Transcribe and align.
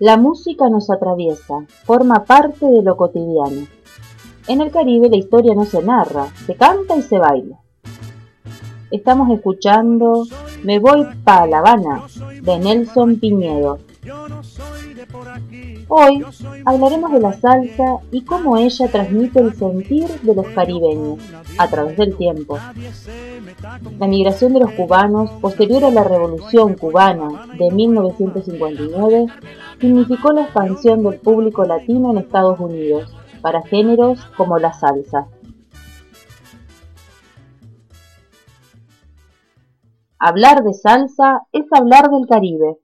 La 0.00 0.16
música 0.16 0.68
nos 0.70 0.90
atraviesa, 0.90 1.66
forma 1.84 2.24
parte 2.24 2.64
de 2.66 2.82
lo 2.82 2.96
cotidiano. 2.96 3.66
En 4.46 4.60
el 4.60 4.70
Caribe 4.70 5.08
la 5.08 5.16
historia 5.16 5.56
no 5.56 5.64
se 5.64 5.82
narra, 5.82 6.28
se 6.46 6.54
canta 6.54 6.94
y 6.94 7.02
se 7.02 7.18
baila. 7.18 7.58
Estamos 8.92 9.28
escuchando 9.30 10.24
Me 10.62 10.78
voy 10.78 11.04
pa' 11.24 11.48
La 11.48 11.58
Habana 11.58 12.04
de 12.42 12.58
Nelson 12.60 13.18
Piñedo. 13.18 13.80
Hoy 15.88 16.24
hablaremos 16.64 17.12
de 17.12 17.20
la 17.20 17.32
salsa 17.32 17.98
y 18.10 18.22
cómo 18.22 18.56
ella 18.56 18.88
transmite 18.90 19.40
el 19.40 19.54
sentir 19.54 20.08
de 20.22 20.34
los 20.34 20.46
caribeños 20.48 21.18
a 21.58 21.68
través 21.68 21.96
del 21.96 22.16
tiempo. 22.16 22.58
La 23.98 24.06
migración 24.06 24.52
de 24.52 24.60
los 24.60 24.72
cubanos 24.72 25.30
posterior 25.40 25.84
a 25.84 25.90
la 25.90 26.04
Revolución 26.04 26.74
cubana 26.74 27.46
de 27.58 27.70
1959 27.70 29.26
significó 29.80 30.32
la 30.32 30.42
expansión 30.42 31.02
del 31.02 31.18
público 31.18 31.64
latino 31.64 32.12
en 32.12 32.18
Estados 32.18 32.60
Unidos 32.60 33.12
para 33.40 33.62
géneros 33.62 34.20
como 34.36 34.58
la 34.58 34.72
salsa. 34.72 35.26
Hablar 40.20 40.62
de 40.64 40.74
salsa 40.74 41.42
es 41.52 41.64
hablar 41.72 42.10
del 42.10 42.26
Caribe, 42.26 42.78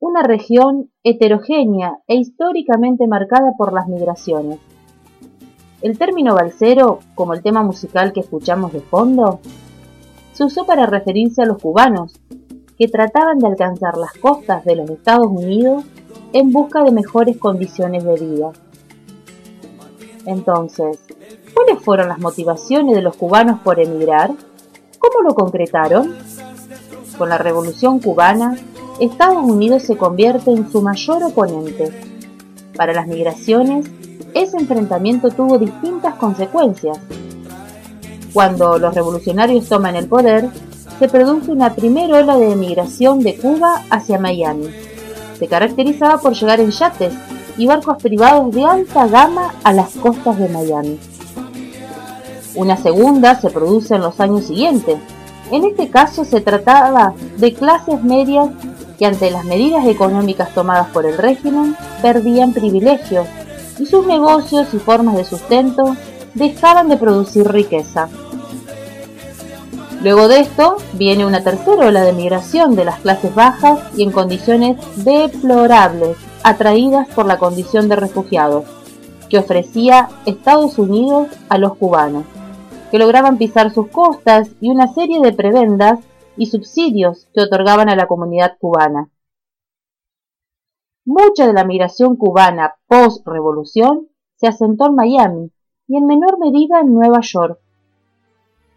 una 0.00 0.22
región 0.22 0.90
heterogénea 1.04 1.98
e 2.08 2.16
históricamente 2.16 3.06
marcada 3.06 3.52
por 3.56 3.72
las 3.74 3.86
migraciones. 3.86 4.58
El 5.82 5.98
término 5.98 6.34
balsero, 6.34 7.00
como 7.14 7.34
el 7.34 7.42
tema 7.42 7.62
musical 7.62 8.12
que 8.12 8.20
escuchamos 8.20 8.72
de 8.72 8.80
fondo, 8.80 9.40
se 10.32 10.44
usó 10.44 10.64
para 10.64 10.86
referirse 10.86 11.42
a 11.42 11.46
los 11.46 11.62
cubanos, 11.62 12.18
que 12.78 12.88
trataban 12.88 13.38
de 13.38 13.46
alcanzar 13.46 13.98
las 13.98 14.14
costas 14.14 14.64
de 14.64 14.76
los 14.76 14.88
Estados 14.88 15.26
Unidos 15.26 15.84
en 16.32 16.50
busca 16.50 16.82
de 16.82 16.92
mejores 16.92 17.36
condiciones 17.36 18.04
de 18.04 18.14
vida. 18.14 18.52
Entonces, 20.24 20.98
¿cuáles 21.52 21.82
fueron 21.82 22.08
las 22.08 22.18
motivaciones 22.18 22.94
de 22.94 23.02
los 23.02 23.16
cubanos 23.16 23.60
por 23.60 23.80
emigrar? 23.80 24.30
¿Cómo 24.98 25.22
lo 25.22 25.34
concretaron? 25.34 26.14
Con 27.18 27.28
la 27.28 27.36
Revolución 27.36 28.00
cubana, 28.00 28.56
Estados 29.00 29.42
Unidos 29.42 29.84
se 29.84 29.96
convierte 29.96 30.50
en 30.50 30.70
su 30.70 30.82
mayor 30.82 31.22
oponente. 31.22 31.90
Para 32.76 32.92
las 32.92 33.06
migraciones, 33.06 33.86
ese 34.34 34.58
enfrentamiento 34.58 35.30
tuvo 35.30 35.58
distintas 35.58 36.16
consecuencias. 36.16 36.98
Cuando 38.34 38.78
los 38.78 38.94
revolucionarios 38.94 39.66
toman 39.70 39.96
el 39.96 40.06
poder, 40.06 40.50
se 40.98 41.08
produce 41.08 41.50
una 41.50 41.74
primera 41.74 42.18
ola 42.18 42.36
de 42.36 42.52
emigración 42.52 43.20
de 43.20 43.36
Cuba 43.36 43.84
hacia 43.88 44.18
Miami. 44.18 44.68
Se 45.38 45.48
caracterizaba 45.48 46.18
por 46.18 46.34
llegar 46.34 46.60
en 46.60 46.70
yates 46.70 47.14
y 47.56 47.66
barcos 47.66 48.02
privados 48.02 48.54
de 48.54 48.64
alta 48.64 49.06
gama 49.06 49.54
a 49.64 49.72
las 49.72 49.94
costas 49.94 50.38
de 50.38 50.50
Miami. 50.50 50.98
Una 52.54 52.76
segunda 52.76 53.40
se 53.40 53.48
produce 53.48 53.94
en 53.94 54.02
los 54.02 54.20
años 54.20 54.44
siguientes. 54.44 54.98
En 55.50 55.64
este 55.64 55.88
caso 55.88 56.26
se 56.26 56.42
trataba 56.42 57.14
de 57.38 57.54
clases 57.54 58.02
medias 58.04 58.50
que 59.00 59.06
ante 59.06 59.30
las 59.30 59.46
medidas 59.46 59.86
económicas 59.86 60.52
tomadas 60.52 60.88
por 60.88 61.06
el 61.06 61.16
régimen 61.16 61.74
perdían 62.02 62.52
privilegios 62.52 63.26
y 63.78 63.86
sus 63.86 64.06
negocios 64.06 64.74
y 64.74 64.78
formas 64.78 65.16
de 65.16 65.24
sustento 65.24 65.96
dejaban 66.34 66.90
de 66.90 66.98
producir 66.98 67.50
riqueza. 67.50 68.10
Luego 70.02 70.28
de 70.28 70.40
esto 70.40 70.76
viene 70.92 71.24
una 71.24 71.42
tercera 71.42 71.86
ola 71.86 72.02
de 72.02 72.12
migración 72.12 72.76
de 72.76 72.84
las 72.84 73.00
clases 73.00 73.34
bajas 73.34 73.80
y 73.96 74.02
en 74.02 74.12
condiciones 74.12 74.76
deplorables 74.96 76.18
atraídas 76.42 77.08
por 77.08 77.24
la 77.24 77.38
condición 77.38 77.88
de 77.88 77.96
refugiados 77.96 78.64
que 79.30 79.38
ofrecía 79.38 80.10
Estados 80.26 80.78
Unidos 80.78 81.28
a 81.48 81.56
los 81.56 81.74
cubanos, 81.76 82.24
que 82.90 82.98
lograban 82.98 83.38
pisar 83.38 83.72
sus 83.72 83.88
costas 83.88 84.50
y 84.60 84.68
una 84.68 84.92
serie 84.92 85.22
de 85.22 85.32
prebendas 85.32 86.00
y 86.40 86.46
subsidios 86.46 87.28
que 87.34 87.42
otorgaban 87.42 87.90
a 87.90 87.96
la 87.96 88.06
comunidad 88.06 88.56
cubana. 88.58 89.10
Mucha 91.04 91.46
de 91.46 91.52
la 91.52 91.64
migración 91.64 92.16
cubana 92.16 92.76
post-revolución 92.88 94.08
se 94.36 94.46
asentó 94.46 94.86
en 94.86 94.94
Miami 94.94 95.52
y 95.86 95.98
en 95.98 96.06
menor 96.06 96.38
medida 96.38 96.80
en 96.80 96.94
Nueva 96.94 97.20
York. 97.20 97.60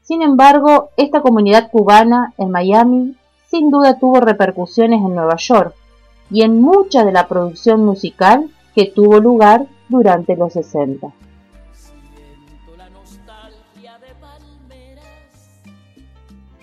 Sin 0.00 0.22
embargo, 0.22 0.88
esta 0.96 1.20
comunidad 1.20 1.70
cubana 1.70 2.32
en 2.38 2.50
Miami 2.50 3.16
sin 3.48 3.70
duda 3.70 3.98
tuvo 3.98 4.20
repercusiones 4.20 5.02
en 5.02 5.14
Nueva 5.14 5.36
York, 5.36 5.74
y 6.30 6.42
en 6.42 6.62
mucha 6.62 7.04
de 7.04 7.12
la 7.12 7.28
producción 7.28 7.84
musical 7.84 8.48
que 8.74 8.86
tuvo 8.86 9.20
lugar 9.20 9.66
durante 9.90 10.34
los 10.34 10.54
60. 10.54 11.12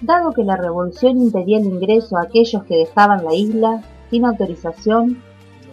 Dado 0.01 0.31
que 0.31 0.43
la 0.43 0.55
revolución 0.55 1.19
impedía 1.19 1.57
el 1.57 1.65
ingreso 1.65 2.17
a 2.17 2.23
aquellos 2.23 2.63
que 2.65 2.75
dejaban 2.75 3.25
la 3.25 3.33
isla 3.33 3.81
sin 4.11 4.25
autorización, 4.25 5.23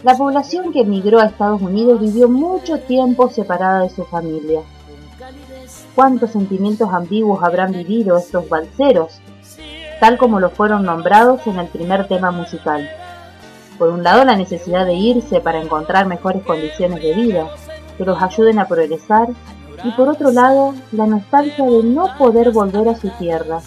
la 0.02 0.16
población 0.16 0.72
que 0.72 0.80
emigró 0.80 1.20
a 1.20 1.26
Estados 1.26 1.60
Unidos 1.60 2.00
vivió 2.00 2.28
mucho 2.28 2.78
tiempo 2.80 3.28
separada 3.28 3.82
de 3.82 3.90
su 3.90 4.04
familia. 4.04 4.60
¿Cuántos 5.94 6.30
sentimientos 6.30 6.88
ambiguos 6.92 7.42
habrán 7.42 7.72
vivido 7.72 8.16
estos 8.16 8.48
balseros, 8.48 9.20
tal 10.00 10.16
como 10.16 10.40
lo 10.40 10.48
fueron 10.50 10.84
nombrados 10.84 11.46
en 11.46 11.58
el 11.58 11.68
primer 11.68 12.08
tema 12.08 12.30
musical? 12.30 12.88
Por 13.78 13.90
un 13.90 14.02
lado, 14.02 14.24
la 14.24 14.36
necesidad 14.36 14.86
de 14.86 14.94
irse 14.94 15.40
para 15.40 15.60
encontrar 15.60 16.06
mejores 16.06 16.42
condiciones 16.44 17.02
de 17.02 17.14
vida 17.14 17.48
que 17.98 18.04
los 18.04 18.20
ayuden 18.22 18.58
a 18.58 18.68
progresar 18.68 19.28
y 19.84 19.90
por 19.90 20.08
otro 20.08 20.32
lado, 20.32 20.74
la 20.92 21.06
nostalgia 21.06 21.66
de 21.66 21.82
no 21.82 22.16
poder 22.16 22.52
volver 22.52 22.88
a 22.88 22.96
su 22.96 23.10
tierra, 23.10 23.60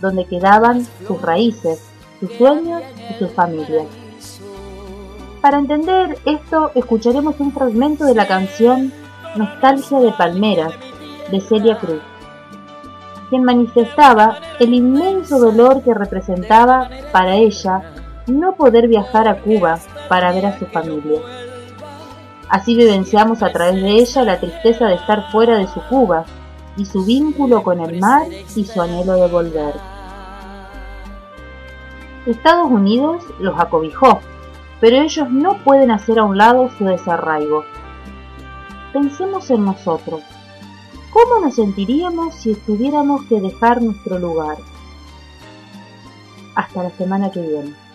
donde 0.00 0.24
quedaban 0.24 0.86
sus 1.06 1.20
raíces, 1.22 1.82
sus 2.20 2.32
sueños 2.32 2.82
y 3.10 3.14
sus 3.18 3.30
familias. 3.32 3.86
Para 5.40 5.58
entender 5.58 6.18
esto, 6.24 6.72
escucharemos 6.74 7.38
un 7.38 7.52
fragmento 7.52 8.04
de 8.04 8.14
la 8.14 8.26
canción 8.26 8.92
Nostalgia 9.36 10.00
de 10.00 10.12
Palmeras, 10.12 10.72
de 11.30 11.40
Celia 11.40 11.78
Cruz, 11.78 12.02
quien 13.28 13.44
manifestaba 13.44 14.38
el 14.58 14.74
inmenso 14.74 15.38
dolor 15.38 15.82
que 15.82 15.94
representaba 15.94 16.88
para 17.12 17.36
ella 17.36 17.92
no 18.26 18.56
poder 18.56 18.88
viajar 18.88 19.28
a 19.28 19.40
Cuba 19.40 19.78
para 20.08 20.32
ver 20.32 20.46
a 20.46 20.58
su 20.58 20.66
familia. 20.66 21.20
Así 22.48 22.76
vivenciamos 22.76 23.42
a 23.42 23.52
través 23.52 23.74
de 23.82 23.90
ella 23.90 24.22
la 24.22 24.40
tristeza 24.40 24.86
de 24.86 24.94
estar 24.94 25.30
fuera 25.30 25.58
de 25.58 25.66
su 25.66 25.80
Cuba 25.88 26.24
y 26.76 26.84
su 26.84 27.04
vínculo 27.04 27.62
con 27.62 27.80
el 27.80 28.00
mar 28.00 28.26
y 28.54 28.64
su 28.64 28.80
anhelo 28.80 29.14
de 29.14 29.28
volver. 29.28 29.74
Estados 32.26 32.70
Unidos 32.70 33.22
los 33.38 33.58
acobijó, 33.58 34.20
pero 34.80 34.96
ellos 34.96 35.30
no 35.30 35.62
pueden 35.64 35.90
hacer 35.90 36.18
a 36.18 36.24
un 36.24 36.36
lado 36.36 36.70
su 36.76 36.84
desarraigo. 36.84 37.64
Pensemos 38.92 39.50
en 39.50 39.64
nosotros. 39.64 40.22
¿Cómo 41.12 41.40
nos 41.40 41.54
sentiríamos 41.54 42.34
si 42.34 42.54
tuviéramos 42.54 43.24
que 43.26 43.40
dejar 43.40 43.80
nuestro 43.80 44.18
lugar? 44.18 44.58
Hasta 46.54 46.82
la 46.82 46.90
semana 46.90 47.30
que 47.30 47.40
viene. 47.40 47.85